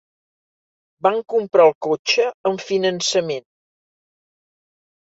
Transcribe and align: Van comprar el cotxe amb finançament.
Van 1.07 1.21
comprar 1.35 1.67
el 1.73 1.75
cotxe 1.89 2.27
amb 2.53 2.67
finançament. 2.71 3.47